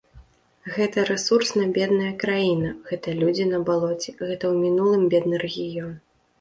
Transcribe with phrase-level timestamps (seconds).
[0.77, 5.97] Гэта рэсурсна бедная краіна, гэта людзі на балоце, гэта ў мінулым бедны рэгіён.